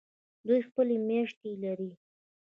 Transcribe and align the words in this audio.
دوی 0.47 0.61
خپلې 0.69 0.95
میاشتې 1.07 1.51
لري. 1.63 1.91